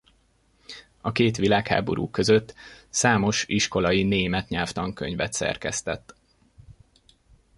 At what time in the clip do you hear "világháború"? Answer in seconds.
1.37-2.09